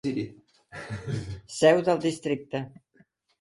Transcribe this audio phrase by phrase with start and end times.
[1.57, 2.63] Seu del districte: